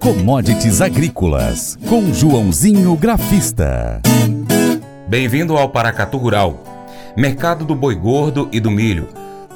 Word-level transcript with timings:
Commodities 0.00 0.80
Agrícolas, 0.80 1.78
com 1.86 2.10
Joãozinho 2.10 2.96
Grafista. 2.96 4.00
Bem-vindo 5.06 5.58
ao 5.58 5.68
Paracatu 5.68 6.16
Rural. 6.16 6.64
Mercado 7.14 7.66
do 7.66 7.74
boi 7.74 7.94
gordo 7.96 8.48
e 8.50 8.58
do 8.58 8.70
milho. 8.70 9.08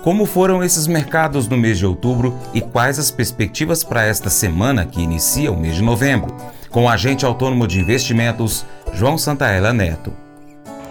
Como 0.02 0.26
foram 0.26 0.62
esses 0.62 0.86
mercados 0.86 1.48
no 1.48 1.56
mês 1.56 1.78
de 1.78 1.86
outubro 1.86 2.36
e 2.52 2.60
quais 2.60 2.98
as 2.98 3.10
perspectivas 3.10 3.82
para 3.82 4.04
esta 4.04 4.28
semana 4.28 4.84
que 4.84 5.00
inicia 5.00 5.50
o 5.50 5.58
mês 5.58 5.76
de 5.76 5.82
novembro? 5.82 6.36
Com 6.68 6.84
o 6.84 6.88
agente 6.90 7.24
autônomo 7.24 7.66
de 7.66 7.80
investimentos, 7.80 8.66
João 8.92 9.16
Santaella 9.16 9.72
Neto. 9.72 10.23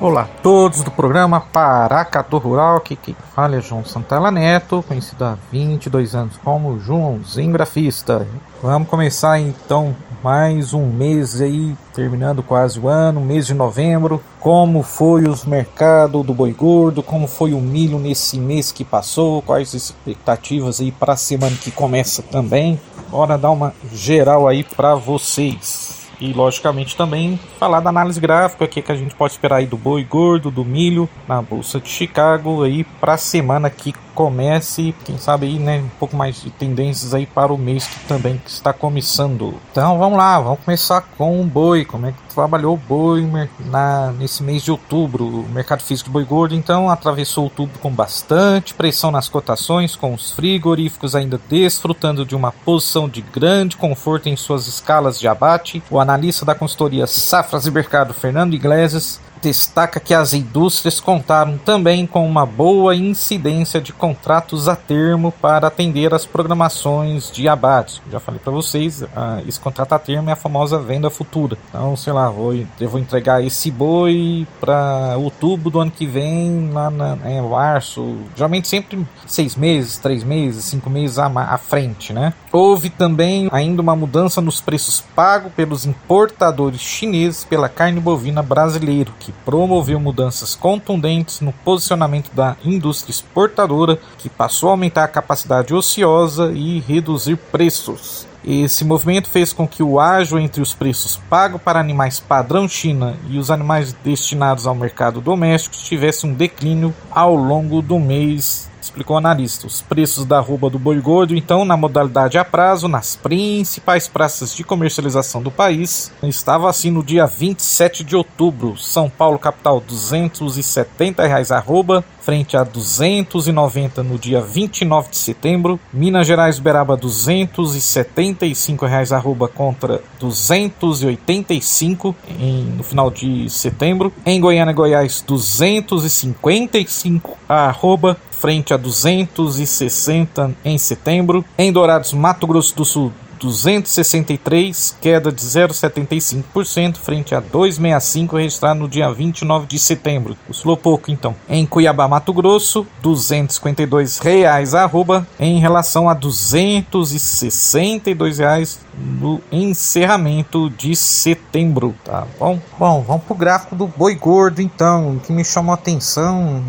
Olá 0.02 0.24
a 0.24 0.42
todos 0.42 0.84
do 0.84 0.92
programa 0.92 1.40
Paracatu 1.40 2.38
Rural, 2.38 2.78
aqui 2.78 2.96
quem 2.96 3.16
fala 3.34 3.56
é 3.56 3.62
João 3.62 3.86
Santella 3.86 4.32
Neto, 4.32 4.84
conhecido 4.86 5.24
há 5.24 5.38
22 5.52 6.16
anos 6.16 6.36
como 6.44 6.80
Joãozinho 6.80 7.54
Grafista. 7.54 8.28
Vamos 8.62 8.90
começar 8.90 9.40
então 9.40 9.96
mais 10.22 10.74
um 10.74 10.86
mês 10.88 11.40
aí, 11.42 11.76
terminando 11.94 12.42
quase 12.42 12.80
o 12.80 12.88
ano, 12.88 13.22
mês 13.22 13.48
de 13.48 13.54
novembro. 13.54 14.22
Como 14.40 14.84
foi 14.84 15.28
os 15.28 15.46
mercados 15.46 16.26
do 16.26 16.34
boi 16.34 16.52
gordo, 16.52 17.04
como 17.04 17.28
foi 17.28 17.54
o 17.54 17.62
milho 17.62 18.00
nesse 18.00 18.38
mês 18.40 18.72
que 18.72 18.84
passou, 18.84 19.42
quais 19.42 19.70
as 19.70 19.76
expectativas 19.76 20.82
aí 20.82 20.92
para 20.92 21.14
a 21.14 21.18
semana 21.18 21.56
que 21.56 21.72
começa 21.72 22.22
também. 22.22 22.80
Bora 23.10 23.38
dar 23.38 23.52
uma 23.52 23.74
geral 23.94 24.48
aí 24.48 24.64
para 24.64 24.96
vocês. 24.96 25.83
E 26.20 26.32
logicamente 26.34 26.96
também 26.96 27.40
falar 27.58 27.80
da 27.80 27.90
análise 27.90 28.20
gráfica, 28.20 28.66
o 28.66 28.68
que, 28.68 28.82
que 28.82 28.92
a 28.92 28.96
gente 28.96 29.16
pode 29.16 29.34
esperar 29.34 29.58
aí 29.58 29.66
do 29.66 29.78
boi 29.78 30.04
gordo, 30.04 30.52
do 30.52 30.64
milho 30.64 31.10
na 31.28 31.42
Bolsa 31.42 31.80
de 31.80 31.90
Chicago 31.90 32.64
aí 32.64 32.84
para 32.84 33.14
a 33.14 33.18
semana 33.18 33.70
que 33.70 33.94
comece, 34.14 34.94
quem 35.04 35.18
sabe 35.18 35.48
aí, 35.48 35.60
né, 35.60 35.80
um 35.80 35.90
pouco 36.00 36.16
mais 36.16 36.42
de 36.42 36.50
tendências 36.50 37.14
aí 37.14 37.26
para 37.26 37.54
o 37.54 37.58
mês 37.58 37.88
que 37.88 38.00
também 38.08 38.42
está 38.46 38.74
começando. 38.74 39.56
Então 39.72 39.98
vamos 39.98 40.18
lá, 40.18 40.40
vamos 40.40 40.60
começar 40.64 41.02
com 41.18 41.42
o 41.42 41.44
boi, 41.46 41.86
como 41.86 42.08
é 42.08 42.12
que 42.12 42.34
trabalhou 42.34 42.76
o 42.76 42.78
boi 42.78 43.28
na, 43.60 44.12
nesse 44.14 44.44
mês 44.44 44.64
de 44.64 44.72
outubro. 44.72 45.26
O 45.26 45.50
mercado 45.50 45.82
físico 45.82 46.10
de 46.10 46.14
boi 46.14 46.26
gordo 46.26 46.56
então 46.56 46.90
atravessou 46.90 47.46
outubro 47.46 47.80
com 47.80 47.92
bastante 47.92 48.74
pressão 48.74 49.12
nas 49.12 49.28
cotações, 49.28 49.96
com 49.96 50.14
os 50.14 50.32
frigoríficos 50.32 51.16
ainda 51.16 51.40
desfrutando 51.50 52.26
de 52.26 52.36
uma 52.36 52.52
posição 52.52 53.08
de 53.08 53.22
grande 53.22 53.78
conforto 53.78 54.30
em 54.30 54.36
suas 54.36 54.68
escalas 54.68 55.20
de 55.20 55.28
abate. 55.28 55.84
O 55.90 56.00
analista 56.00 56.46
da 56.46 56.56
consultoria 56.56 57.08
Safras 57.08 57.66
e 57.66 57.72
Mercado, 57.72 58.14
Fernando 58.14 58.54
Iglesias, 58.54 59.20
destaca 59.44 60.00
que 60.00 60.14
as 60.14 60.34
indústrias 60.34 61.02
contaram 61.02 61.58
também 61.58 62.08
com 62.08 62.26
uma 62.26 62.46
boa 62.46 62.96
incidência 62.96 63.82
de 63.82 63.92
contratos 63.92 64.70
a 64.70 64.76
termo 64.76 65.34
para 65.34 65.68
atender 65.68 66.14
às 66.14 66.26
programações 66.26 67.30
de 67.30 67.50
abate. 67.50 68.02
Já 68.10 68.22
falei 68.22 68.40
para 68.40 68.54
vocês, 68.54 69.04
esse 69.46 69.60
contrato 69.60 69.92
a 69.92 70.00
termo 70.00 70.30
é 70.30 70.34
a 70.34 70.38
famosa 70.38 70.80
venda 70.80 71.10
futura. 71.10 71.58
Então, 71.70 71.96
sei 71.98 72.14
lá, 72.14 72.30
vou, 72.30 72.54
eu 72.54 72.90
vou 72.90 73.02
entregar 73.02 73.44
esse 73.44 73.70
boi 73.70 74.48
para 74.62 75.18
outubro 75.18 75.70
do 75.70 75.80
ano 75.82 75.92
que 75.92 76.06
vem, 76.06 76.70
lá 76.72 76.90
na, 76.90 77.18
em 77.30 77.42
março, 77.42 78.16
geralmente 78.36 78.70
sempre 78.70 79.06
seis 79.28 79.58
meses, 79.58 79.98
três 79.98 80.24
meses, 80.24 80.64
cinco 80.64 80.90
meses 80.90 81.20
à, 81.20 81.26
à 81.26 81.58
frente, 81.58 82.14
né? 82.14 82.34
Houve 82.50 82.90
também 82.90 83.50
ainda 83.52 83.82
uma 83.82 83.96
mudança 83.96 84.40
nos 84.40 84.62
preços 84.62 85.04
pagos 85.14 85.52
pelos 85.52 85.86
importadores 85.86 86.80
chineses 86.80 87.44
pela 87.44 87.68
carne 87.68 88.00
bovina 88.00 88.42
brasileira, 88.42 89.12
que 89.20 89.33
promoveu 89.46 90.00
mudanças 90.00 90.56
contundentes 90.56 91.42
no 91.42 91.52
posicionamento 91.52 92.32
da 92.34 92.56
indústria 92.64 93.12
exportadora, 93.12 94.00
que 94.18 94.30
passou 94.30 94.70
a 94.70 94.74
aumentar 94.74 95.04
a 95.04 95.08
capacidade 95.08 95.74
ociosa 95.74 96.52
e 96.54 96.80
reduzir 96.80 97.36
preços. 97.36 98.28
Esse 98.46 98.84
movimento 98.84 99.30
fez 99.30 99.54
com 99.54 99.66
que 99.66 99.82
o 99.82 100.00
ágio 100.00 100.38
entre 100.38 100.62
os 100.62 100.74
preços 100.74 101.18
pagos 101.30 101.62
para 101.62 101.80
animais 101.80 102.20
padrão 102.20 102.68
China 102.68 103.16
e 103.30 103.38
os 103.38 103.50
animais 103.50 103.94
destinados 104.04 104.68
ao 104.68 104.76
mercado 104.76 105.22
doméstico 105.22 105.78
tivesse 105.78 106.26
um 106.26 106.34
declínio 106.34 106.94
ao 107.10 107.36
longo 107.36 107.82
do 107.82 107.98
mês 107.98 108.70
explicou 108.86 109.16
o 109.16 109.20
analista. 109.20 109.68
Os 109.68 109.82
preços 109.82 110.26
da 110.26 110.38
arroba 110.38 110.70
do 110.70 110.78
boi 110.78 111.00
gordo, 111.00 111.36
então, 111.36 111.66
na 111.66 111.78
modalidade 111.78 112.38
a 112.38 112.46
prazo, 112.46 112.88
nas 112.88 113.16
principais 113.16 114.08
praças 114.08 114.56
de 114.56 114.64
comercialização 114.64 115.42
do 115.42 115.52
país, 115.52 116.12
estava 116.24 116.70
assim 116.70 116.92
no 116.92 117.04
dia 117.04 117.26
27 117.26 118.04
de 118.04 118.16
outubro. 118.16 118.78
São 118.78 119.10
Paulo, 119.10 119.40
capital, 119.40 119.80
270 119.80 121.26
reais 121.26 121.52
arroba, 121.52 122.04
frente 122.24 122.56
a 122.56 122.64
290 122.64 124.02
no 124.02 124.18
dia 124.18 124.40
29 124.42 125.10
de 125.10 125.18
setembro. 125.18 125.78
Minas 125.92 126.26
Gerais, 126.26 126.58
Beraba, 126.60 126.96
275 126.96 128.86
reais 128.86 129.12
arroba 129.12 129.50
contra 129.50 130.02
285 130.20 132.16
em, 132.40 132.64
no 132.78 132.84
final 132.84 133.12
de 133.12 133.50
setembro. 133.50 134.14
Em 134.26 134.40
Goiânia, 134.40 134.74
Goiás, 134.74 135.22
255 135.28 137.38
arroba 137.48 138.18
frente 138.44 138.73
a 138.74 138.78
260 138.78 140.56
em 140.66 140.78
setembro. 140.78 141.46
Em 141.58 141.72
Dourados, 141.72 142.14
Mato 142.14 142.48
Grosso 142.48 142.76
do 142.76 142.84
Sul, 142.84 143.14
263, 143.44 144.96
queda 145.02 145.32
de 145.32 145.42
0,75% 145.42 146.96
frente 146.96 147.36
a 147.36 147.42
265 147.42 148.38
registrado 148.38 148.80
no 148.80 148.88
dia 148.88 149.12
29 149.12 149.68
de 149.68 149.78
setembro. 149.78 150.38
Oscilou 150.50 150.78
pouco 150.78 151.12
então. 151.12 151.36
Em 151.50 151.66
Cuiabá, 151.66 152.08
Mato 152.08 152.32
Grosso, 152.32 152.88
252 153.02 154.20
reais 154.20 154.74
arroba 154.74 155.28
em 155.38 155.60
relação 155.60 156.08
a 156.08 156.14
262 156.14 158.40
reais 158.40 158.80
no 158.96 159.42
encerramento 159.52 160.70
de 160.70 160.96
setembro, 160.96 161.94
tá 162.06 162.26
bom? 162.40 162.60
Bom, 162.78 163.04
vamos 163.06 163.24
pro 163.24 163.36
gráfico 163.36 163.76
do 163.76 163.88
boi 163.88 164.16
gordo 164.16 164.62
então, 164.62 165.20
que 165.26 165.34
me 165.34 165.44
chamou 165.44 165.72
a 165.72 165.76
atenção, 165.76 166.64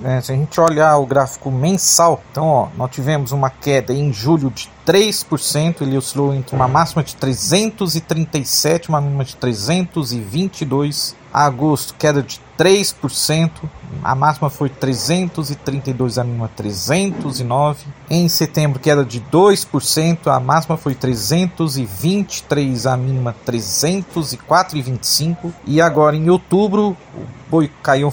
né, 0.00 0.22
se 0.22 0.32
a 0.32 0.34
gente 0.34 0.58
olhar 0.60 0.96
o 0.96 1.04
gráfico 1.04 1.50
mensal, 1.50 2.22
então 2.30 2.46
ó, 2.46 2.68
nós 2.76 2.90
tivemos 2.90 3.32
uma 3.32 3.50
queda 3.50 3.92
em 3.92 4.12
julho 4.12 4.48
de 4.50 4.70
3%, 4.86 5.80
ele 5.80 5.98
oscilou 5.98 6.32
entre 6.32 6.54
uma 6.54 6.68
máxima 6.68 7.02
de 7.02 7.16
337 7.16 8.88
uma 8.88 9.00
mínima 9.00 9.24
de 9.24 9.34
322. 9.34 11.16
Agosto, 11.32 11.92
queda 11.98 12.22
de 12.22 12.40
3%, 12.56 13.50
a 14.02 14.14
máxima 14.14 14.48
foi 14.48 14.70
332, 14.70 16.16
a 16.16 16.24
mínima 16.24 16.48
309. 16.56 17.84
Em 18.08 18.26
setembro, 18.28 18.80
queda 18.80 19.04
de 19.04 19.20
2%, 19.20 20.28
a 20.28 20.40
máxima 20.40 20.78
foi 20.78 20.94
323, 20.94 22.86
a 22.86 22.96
mínima 22.96 23.34
304,25. 23.46 25.52
E 25.66 25.78
agora 25.80 26.16
em 26.16 26.30
outubro, 26.30 26.96
boi 27.48 27.70
caiu 27.82 28.12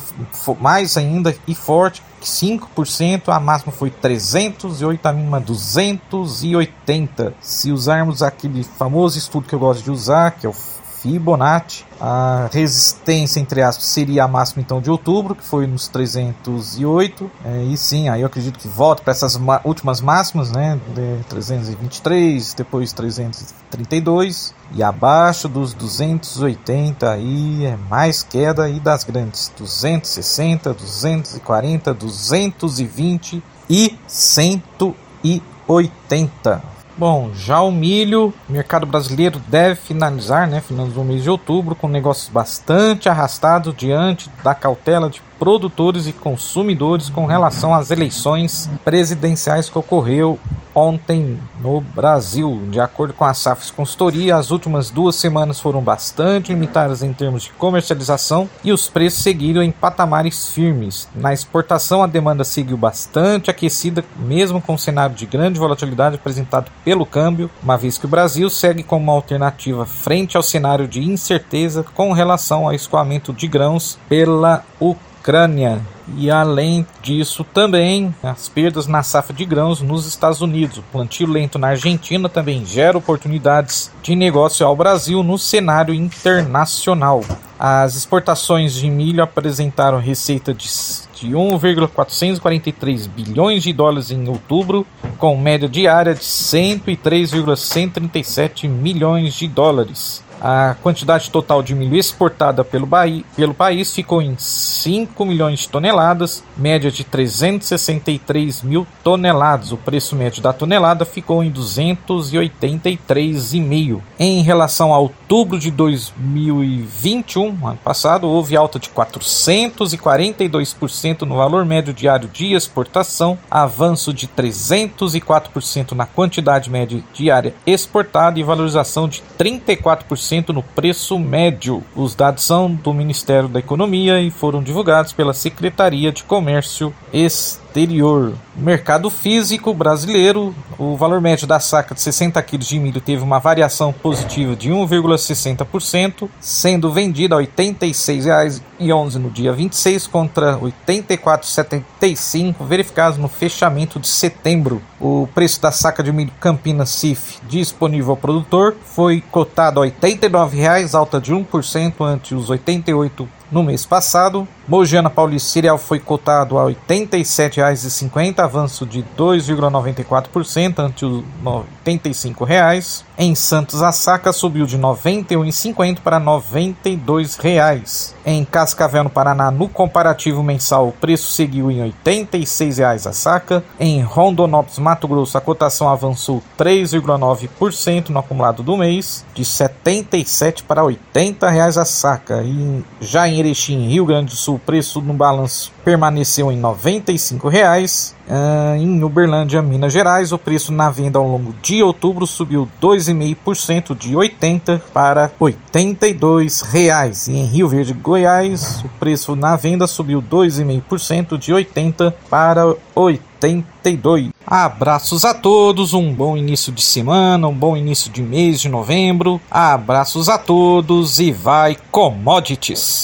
mais 0.60 0.98
ainda 0.98 1.36
e 1.48 1.56
forte, 1.56 2.02
5%, 2.22 3.30
a 3.30 3.40
máxima 3.40 3.72
foi 3.72 3.90
308, 3.90 5.06
a 5.06 5.14
mínima 5.14 5.40
280. 5.40 7.34
Se 7.42 7.72
usarmos 7.72 8.22
aquele 8.24 8.64
famoso 8.64 9.18
estudo 9.18 9.48
que 9.48 9.56
eu 9.56 9.60
gosto 9.60 9.84
de 9.84 9.92
usar, 9.92 10.32
que 10.32 10.46
é 10.46 10.50
o 10.50 10.54
Fibonacci. 11.03 11.86
A 12.00 12.47
resistência, 12.52 13.41
entre 13.41 13.62
aspas, 13.62 13.86
seria 13.86 14.24
a 14.24 14.28
máxima 14.28 14.62
então 14.62 14.81
de 14.81 14.90
outubro, 14.90 15.36
que 15.36 15.44
foi 15.44 15.68
nos 15.68 15.90
308. 15.90 17.30
É, 17.44 17.64
e 17.64 17.78
sim, 17.78 18.08
aí 18.08 18.22
eu 18.22 18.28
acredito 18.28 18.58
que 18.58 18.69
volta 18.69 19.03
para 19.03 19.12
essas 19.12 19.38
últimas 19.66 20.00
máximas, 20.00 20.50
né? 20.52 20.80
De 20.96 21.22
323, 21.25 22.53
depois 22.53 22.94
332. 22.94 24.56
E 24.72 24.81
abaixo 24.81 25.50
dos 25.50 25.74
280 25.74 27.12
aí 27.12 27.66
é 27.66 27.78
mais 27.90 28.24
queda 28.24 28.64
aí 28.64 28.80
das 28.80 29.03
grandes. 29.03 29.52
260, 29.58 30.74
240, 30.74 31.94
220 31.94 33.44
e 33.70 33.97
180. 34.08 36.72
Bom, 36.96 37.31
já 37.34 37.59
o 37.59 37.72
milho, 37.72 38.32
o 38.47 38.52
mercado 38.52 38.85
brasileiro 38.85 39.41
deve 39.47 39.76
finalizar, 39.76 40.47
né, 40.47 40.62
finalizou 40.62 41.03
o 41.03 41.06
mês 41.06 41.23
de 41.23 41.29
outubro 41.29 41.73
com 41.73 41.88
negócios 41.88 42.29
bastante 42.29 43.09
arrastados 43.09 43.76
diante 43.76 44.29
da 44.44 44.53
cautela 44.53 45.09
de 45.09 45.20
produtores 45.40 46.08
e 46.08 46.14
consumidores 46.14 47.09
com 47.09 47.26
relação 47.26 47.74
às 47.74 47.91
eleições 47.91 48.70
presidenciais 48.84 49.70
que 49.70 49.78
ocorreu 49.78 50.40
ontem 50.76 51.40
no 51.62 51.82
Brasil. 51.82 52.64
De 52.70 52.80
acordo 52.80 53.14
com 53.14 53.26
a 53.26 53.34
Safras 53.34 53.72
Consultoria, 53.72 54.35
as 54.35 54.52
últimas 54.52 54.90
duas 54.90 55.16
semanas 55.16 55.59
foram 55.59 55.82
bastante 55.82 56.52
limitadas 56.52 57.03
em 57.03 57.14
termos 57.14 57.44
de 57.44 57.52
comercialização 57.52 58.50
e 58.64 58.72
os 58.72 58.88
preços 58.88 59.22
seguiram 59.22 59.62
em 59.62 59.72
patamares 59.72 60.50
firmes. 60.50 61.08
Na 61.16 61.34
exportação, 61.34 62.03
a 62.03 62.08
demanda 62.08 62.44
seguiu 62.44 62.78
bastante 62.78 63.50
aquecida, 63.50 64.03
mesmo 64.18 64.62
com 64.62 64.74
o 64.74 64.79
cenário 64.79 65.16
de 65.16 65.26
grande 65.26 65.59
volatilidade 65.59 66.16
apresentado 66.16 66.72
pelo 66.84 67.06
câmbio, 67.06 67.50
uma 67.62 67.78
vez 67.78 67.97
que 67.97 68.06
o 68.06 68.09
Brasil 68.09 68.50
segue 68.50 68.84
como 68.84 69.03
uma 69.03 69.14
alternativa 69.14 69.86
frente 69.86 70.38
ao 70.38 70.44
cenário 70.44 70.88
de 70.88 71.02
incerteza 71.02 71.84
com 71.94 72.12
relação 72.12 72.66
ao 72.66 72.74
escoamento 72.74 73.34
de 73.34 73.47
grãos 73.47 73.97
pela 74.09 74.64
Ucrânia. 74.79 75.13
Ucrânia. 75.23 75.81
E 76.17 76.29
além 76.29 76.85
disso, 77.02 77.46
também 77.46 78.14
as 78.22 78.49
perdas 78.49 78.87
na 78.87 79.02
safra 79.02 79.34
de 79.34 79.46
grãos 79.46 79.81
nos 79.81 80.05
Estados 80.05 80.41
Unidos. 80.41 80.79
O 80.79 80.84
plantio 80.91 81.25
lento 81.25 81.58
na 81.58 81.70
Argentina 81.70 82.28
também 82.28 82.66
gera 82.66 82.97
oportunidades 82.97 83.90
de 84.02 84.17
negócio 84.17 84.67
ao 84.67 84.75
Brasil 84.75 85.23
no 85.23 85.40
cenário 85.40 85.93
internacional. 85.93 87.23
As 87.58 87.96
exportações 87.96 88.73
de 88.73 88.90
milho 88.90 89.23
apresentaram 89.23 89.97
receita 89.97 90.53
de 90.53 90.67
de 91.14 91.34
1,443 91.34 93.08
bilhões 93.08 93.64
de 93.64 93.72
dólares 93.72 94.11
em 94.11 94.28
outubro, 94.28 94.85
com 95.17 95.37
média 95.37 95.69
diária 95.69 96.14
de 96.14 96.26
103,137 96.26 98.67
milhões 98.67 99.34
de 99.34 99.47
dólares. 99.47 100.22
A 100.43 100.75
quantidade 100.84 101.31
total 101.31 101.63
de 101.63 101.73
milho 101.73 101.95
exportada 101.95 102.66
pelo, 102.66 102.85
pelo 103.34 103.53
país 103.53 103.93
ficou 103.93 104.22
em 104.22 104.35
5 104.37 105.25
milhões 105.25 105.59
de 105.59 105.69
toneladas, 105.69 106.43
média 106.57 106.91
de 106.91 107.05
363 107.05 108.61
mil 108.61 108.85
toneladas. 109.01 109.72
O 109.72 109.78
preço 109.78 110.17
médio 110.17 110.43
da 110.43 110.51
tonelada 110.51 111.05
ficou 111.05 111.41
em 111.41 111.49
283,5. 111.49 114.01
Em 114.19 114.41
relação 114.41 114.93
a 114.93 114.99
outubro 114.99 115.57
de 115.57 115.72
2021, 115.72 117.66
ano 117.66 117.79
passado, 117.81 118.28
houve 118.28 118.57
alta 118.57 118.78
de 118.78 118.90
442% 118.90 121.22
no 121.22 121.37
valor 121.37 121.63
médio 121.63 121.93
diário 121.93 122.28
de 122.28 122.53
exportação, 122.53 123.37
avanço 123.49 124.13
de 124.13 124.28
304% 124.28 125.93
na 125.93 126.05
quantidade 126.05 126.69
média 126.69 127.01
diária 127.13 127.53
exportada 127.66 128.37
e 128.37 128.43
valorização 128.43 129.07
de 129.07 129.23
34% 129.40 130.33
no 130.53 130.64
preço 130.64 131.20
médio. 131.20 131.84
Os 131.96 132.16
dados 132.16 132.44
são 132.44 132.74
do 132.74 132.94
Ministério 132.94 133.47
da 133.47 133.59
Economia 133.59 134.20
e 134.20 134.32
foram 134.32 134.64
divulgados 134.64 135.14
pela 135.14 135.34
Secretaria 135.34 136.12
de 136.12 136.24
Comércio 136.24 136.94
Exterior 137.12 137.63
exterior. 137.73 138.34
Mercado 138.55 139.09
físico 139.09 139.73
brasileiro, 139.73 140.53
o 140.78 140.96
valor 140.96 141.20
médio 141.20 141.47
da 141.47 141.59
saca 141.59 141.96
de 141.96 142.02
60 142.02 142.40
kg 142.43 142.59
de 142.59 142.79
milho 142.79 143.02
teve 143.02 143.23
uma 143.23 143.40
variação 143.40 143.91
positiva 143.91 144.55
de 144.55 144.70
1,60%, 144.70 146.29
sendo 146.40 146.91
vendida 146.91 147.35
a 147.35 147.40
R$ 147.40 147.47
86,11 147.47 149.16
no 149.16 149.31
dia 149.31 149.52
26 149.52 150.05
contra 150.05 150.55
R$ 150.55 150.72
84,75 150.87 152.55
verificados 152.61 153.17
no 153.17 153.28
fechamento 153.28 153.99
de 153.99 154.08
setembro. 154.08 154.79
O 155.02 155.28
preço 155.34 155.59
da 155.59 155.72
saca 155.72 156.03
de 156.03 156.11
milho 156.11 156.31
Campinas 156.40 156.90
CIF 156.90 157.40
disponível 157.49 158.11
ao 158.11 158.17
produtor 158.17 158.76
foi 158.85 159.23
cotado 159.31 159.81
a 159.81 159.85
R$ 159.85 159.93
89,00, 159.99 160.93
alta 160.93 161.19
de 161.19 161.34
1% 161.34 161.93
ante 162.05 162.35
os 162.35 162.49
R$ 162.49 162.52
88 162.52 163.28
no 163.53 163.64
mês 163.64 163.85
passado. 163.85 164.47
Mogiana 164.67 165.09
Paulista 165.09 165.50
Cereal 165.50 165.78
foi 165.78 166.00
cotado 166.00 166.58
a 166.58 166.67
R$ 166.67 166.78
87,50, 166.90 168.40
avanço 168.40 168.85
de 168.85 169.03
2,94% 169.17 170.79
ante 170.79 171.05
os 171.05 171.22
R$ 171.22 171.64
85,00. 171.85 173.03
Em 173.16 173.35
Santos, 173.35 173.84
a 173.84 173.91
saca 173.91 174.32
subiu 174.32 174.66
de 174.66 174.76
R$ 174.76 174.82
91,50 174.82 176.00
para 176.00 176.17
R$ 176.17 176.26
92,00. 176.26 178.14
Em 178.26 178.44
Cascavel, 178.46 179.03
no 179.03 179.09
Paraná, 179.09 179.52
no 179.52 179.67
comparativo 179.67 180.41
mensal, 180.41 180.88
o 180.88 180.91
preço 180.94 181.32
seguiu 181.32 181.70
em 181.70 181.84
R$ 181.84 181.94
86,00 182.05 183.09
a 183.09 183.14
saca. 183.14 183.64
Em 183.79 184.02
Rondonópolis, 184.02 184.79
Mato 184.79 185.08
Grosso, 185.08 185.38
a 185.38 185.41
cotação 185.41 185.90
avançou 185.90 186.41
3,9% 186.58 188.09
no 188.09 188.20
acumulado 188.20 188.64
do 188.64 188.78
mês, 188.78 189.26
de 189.35 189.41
R$ 189.41 189.47
77 189.47 190.64
para 190.64 190.82
R$ 190.82 190.97
80,00 191.14 191.82
a 191.82 191.85
saca. 191.85 192.41
E 192.44 192.84
já 193.02 193.28
em 193.28 193.42
Erechim, 193.43 193.87
Rio 193.87 194.05
Grande 194.05 194.31
do 194.31 194.35
Sul, 194.35 194.55
o 194.55 194.59
preço 194.59 195.01
no 195.01 195.13
balanço 195.13 195.72
permaneceu 195.84 196.51
em 196.51 196.55
R$ 196.55 196.61
95,00. 196.61 198.13
Uh, 198.25 198.75
em 198.78 199.03
Uberlândia, 199.03 199.61
Minas 199.61 199.91
Gerais, 199.91 200.31
o 200.31 200.37
preço 200.37 200.72
na 200.72 200.90
venda 200.90 201.19
ao 201.19 201.28
longo 201.28 201.53
de 201.61 201.84
outubro 201.84 202.25
subiu 202.25 202.69
2,5% 202.81 203.97
de 203.97 204.16
80 204.16 204.81
para 204.93 205.29
82 205.37 206.61
reais. 206.61 207.28
E 207.28 207.34
em 207.34 207.45
Rio 207.45 207.67
Verde, 207.67 207.93
Goiás, 207.93 208.81
o 208.85 208.90
preço 208.97 209.35
na 209.35 209.57
venda 209.57 209.87
subiu 209.87 210.22
2,5% 210.22 211.37
de 211.37 211.53
80 211.53 212.16
para 212.29 212.73
82. 212.95 214.29
Abraços 214.47 215.25
a 215.25 215.34
todos, 215.34 215.93
um 215.93 216.13
bom 216.13 216.37
início 216.37 216.72
de 216.72 216.81
semana, 216.81 217.47
um 217.47 217.53
bom 217.53 217.75
início 217.75 218.09
de 218.09 218.22
mês 218.22 218.61
de 218.61 218.69
novembro. 218.69 219.41
Abraços 219.51 220.29
a 220.29 220.37
todos 220.37 221.19
e 221.19 221.31
vai 221.31 221.78
commodities. 221.91 223.03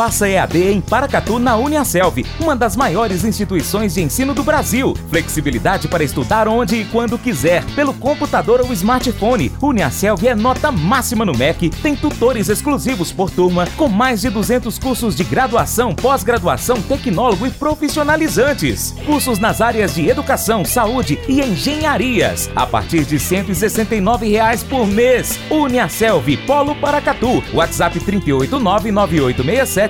Faça 0.00 0.26
EAD 0.26 0.72
em 0.72 0.80
Paracatu 0.80 1.38
na 1.38 1.56
Uniaselv, 1.56 2.24
uma 2.40 2.56
das 2.56 2.74
maiores 2.74 3.22
instituições 3.22 3.92
de 3.92 4.00
ensino 4.00 4.32
do 4.32 4.42
Brasil. 4.42 4.96
Flexibilidade 5.10 5.88
para 5.88 6.02
estudar 6.02 6.48
onde 6.48 6.76
e 6.76 6.86
quando 6.86 7.18
quiser, 7.18 7.62
pelo 7.74 7.92
computador 7.92 8.62
ou 8.62 8.72
smartphone. 8.72 9.52
Uniaselv 9.60 10.26
é 10.26 10.34
nota 10.34 10.72
máxima 10.72 11.22
no 11.26 11.36
MEC, 11.36 11.68
tem 11.68 11.94
tutores 11.94 12.48
exclusivos 12.48 13.12
por 13.12 13.30
turma, 13.30 13.66
com 13.76 13.90
mais 13.90 14.22
de 14.22 14.30
200 14.30 14.78
cursos 14.78 15.14
de 15.14 15.22
graduação, 15.22 15.94
pós-graduação, 15.94 16.80
tecnólogo 16.80 17.46
e 17.46 17.50
profissionalizantes. 17.50 18.94
Cursos 19.04 19.38
nas 19.38 19.60
áreas 19.60 19.94
de 19.94 20.08
educação, 20.08 20.64
saúde 20.64 21.18
e 21.28 21.42
engenharias, 21.42 22.48
a 22.56 22.66
partir 22.66 23.04
de 23.04 23.18
169 23.18 24.30
reais 24.30 24.62
por 24.62 24.86
mês. 24.86 25.38
Uniaselv, 25.50 26.38
Polo 26.46 26.74
Paracatu, 26.76 27.44
WhatsApp 27.52 28.00
3899867 28.00 29.89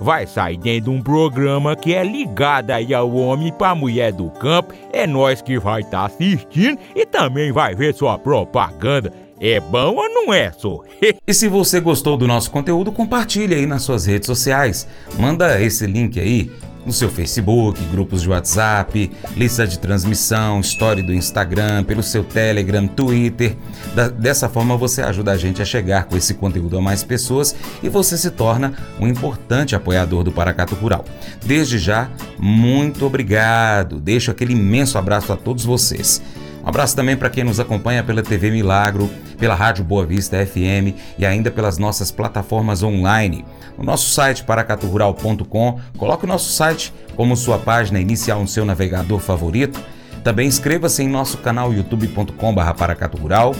vai 0.00 0.26
sair 0.26 0.56
dentro 0.56 0.90
de 0.90 0.98
um 0.98 1.02
programa 1.02 1.76
que 1.76 1.94
é 1.94 2.04
ligado 2.04 2.70
aí 2.70 2.94
ao 2.94 3.12
homem 3.14 3.52
pra 3.52 3.74
mulher 3.74 4.12
do 4.12 4.30
campo. 4.30 4.74
É 4.92 5.06
nós 5.06 5.42
que 5.42 5.58
vai 5.58 5.80
estar 5.80 5.98
tá 5.98 6.06
assistindo 6.06 6.78
e 6.94 7.04
também 7.06 7.52
vai 7.52 7.74
ver 7.74 7.94
sua 7.94 8.18
propaganda. 8.18 9.12
É 9.38 9.60
bom 9.60 9.96
ou 9.96 10.08
não 10.08 10.32
é, 10.32 10.50
só? 10.50 10.80
e 11.26 11.34
se 11.34 11.46
você 11.46 11.78
gostou 11.78 12.16
do 12.16 12.26
nosso 12.26 12.50
conteúdo, 12.50 12.90
compartilhe 12.90 13.54
aí 13.54 13.66
nas 13.66 13.82
suas 13.82 14.06
redes 14.06 14.26
sociais. 14.26 14.88
Manda 15.18 15.60
esse 15.60 15.86
link 15.86 16.18
aí 16.18 16.50
no 16.86 16.92
seu 16.92 17.10
Facebook, 17.10 17.82
grupos 17.86 18.22
de 18.22 18.30
WhatsApp, 18.30 19.10
lista 19.36 19.66
de 19.66 19.78
transmissão, 19.78 20.60
story 20.60 21.02
do 21.02 21.12
Instagram, 21.12 21.82
pelo 21.82 22.02
seu 22.02 22.22
Telegram, 22.22 22.86
Twitter. 22.86 23.56
Da, 23.94 24.08
dessa 24.08 24.48
forma 24.48 24.76
você 24.76 25.02
ajuda 25.02 25.32
a 25.32 25.36
gente 25.36 25.60
a 25.60 25.64
chegar 25.64 26.04
com 26.04 26.16
esse 26.16 26.34
conteúdo 26.34 26.78
a 26.78 26.80
mais 26.80 27.02
pessoas 27.02 27.54
e 27.82 27.88
você 27.88 28.16
se 28.16 28.30
torna 28.30 28.72
um 29.00 29.08
importante 29.08 29.74
apoiador 29.74 30.22
do 30.22 30.30
Paracato 30.30 30.76
Rural. 30.76 31.04
Desde 31.44 31.78
já, 31.78 32.08
muito 32.38 33.04
obrigado. 33.04 33.98
Deixo 33.98 34.30
aquele 34.30 34.52
imenso 34.52 34.96
abraço 34.96 35.32
a 35.32 35.36
todos 35.36 35.64
vocês. 35.64 36.22
Um 36.66 36.68
abraço 36.68 36.96
também 36.96 37.16
para 37.16 37.30
quem 37.30 37.44
nos 37.44 37.60
acompanha 37.60 38.02
pela 38.02 38.24
TV 38.24 38.50
Milagro, 38.50 39.08
pela 39.38 39.54
Rádio 39.54 39.84
Boa 39.84 40.04
Vista 40.04 40.44
FM 40.44 40.98
e 41.16 41.24
ainda 41.24 41.48
pelas 41.48 41.78
nossas 41.78 42.10
plataformas 42.10 42.82
online. 42.82 43.44
No 43.78 43.84
nosso 43.84 44.10
site 44.10 44.42
paracaturural.com, 44.42 45.80
coloque 45.96 46.24
o 46.24 46.28
nosso 46.28 46.50
site 46.52 46.92
como 47.14 47.36
sua 47.36 47.56
página 47.56 48.00
inicial 48.00 48.40
no 48.40 48.48
seu 48.48 48.64
navegador 48.64 49.20
favorito. 49.20 49.80
Também 50.24 50.48
inscreva-se 50.48 51.04
em 51.04 51.08
nosso 51.08 51.38
canal 51.38 51.72
youtube.com.br 51.72 52.72
paracaturural. 52.76 53.54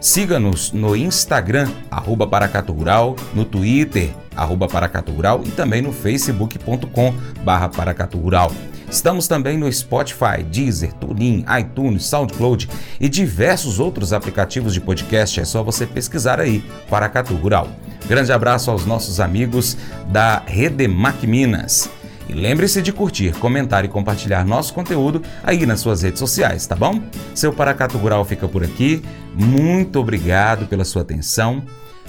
Siga-nos 0.00 0.72
no 0.72 0.96
Instagram, 0.96 1.70
arroba 1.90 2.26
Paracatural, 2.26 3.14
no 3.34 3.44
Twitter, 3.44 4.10
arroba 4.34 4.66
Paracatural 4.66 5.42
e 5.44 5.50
também 5.50 5.82
no 5.82 5.92
facebook.com 5.92 7.14
barra 7.44 7.68
Paracatural. 7.68 8.50
Estamos 8.90 9.28
também 9.28 9.58
no 9.58 9.70
Spotify, 9.70 10.42
Deezer, 10.42 10.94
TuneIn, 10.94 11.44
iTunes, 11.60 12.06
SoundCloud 12.06 12.66
e 12.98 13.10
diversos 13.10 13.78
outros 13.78 14.14
aplicativos 14.14 14.72
de 14.72 14.80
podcast. 14.80 15.38
É 15.38 15.44
só 15.44 15.62
você 15.62 15.86
pesquisar 15.86 16.40
aí, 16.40 16.64
Paracatu 16.88 17.34
Rural. 17.34 17.68
Grande 18.08 18.32
abraço 18.32 18.70
aos 18.70 18.86
nossos 18.86 19.20
amigos 19.20 19.76
da 20.08 20.42
Redemac 20.46 21.26
Minas. 21.26 21.90
E 22.30 22.32
lembre-se 22.32 22.80
de 22.80 22.92
curtir, 22.92 23.32
comentar 23.32 23.84
e 23.84 23.88
compartilhar 23.88 24.44
nosso 24.44 24.72
conteúdo 24.72 25.20
aí 25.42 25.66
nas 25.66 25.80
suas 25.80 26.02
redes 26.02 26.20
sociais, 26.20 26.64
tá 26.64 26.76
bom? 26.76 27.02
Seu 27.34 27.52
Paracato 27.52 27.98
Rural 27.98 28.24
fica 28.24 28.46
por 28.46 28.62
aqui. 28.62 29.02
Muito 29.34 29.98
obrigado 29.98 30.66
pela 30.66 30.84
sua 30.84 31.02
atenção. 31.02 31.60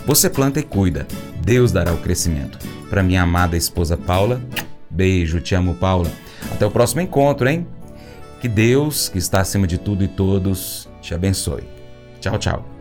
Você 0.05 0.29
planta 0.29 0.59
e 0.59 0.63
cuida. 0.63 1.07
Deus 1.43 1.71
dará 1.71 1.91
o 1.91 1.97
crescimento. 1.97 2.59
Para 2.87 3.01
minha 3.01 3.23
amada 3.23 3.57
esposa 3.57 3.97
Paula, 3.97 4.39
beijo, 4.91 5.41
te 5.41 5.55
amo, 5.55 5.73
Paula. 5.73 6.11
Até 6.51 6.67
o 6.67 6.71
próximo 6.71 7.01
encontro, 7.01 7.49
hein? 7.49 7.65
Que 8.39 8.47
Deus, 8.47 9.09
que 9.09 9.17
está 9.17 9.41
acima 9.41 9.65
de 9.65 9.79
tudo 9.79 10.03
e 10.03 10.07
todos, 10.07 10.87
te 11.01 11.15
abençoe. 11.15 11.63
Tchau, 12.19 12.37
tchau. 12.37 12.80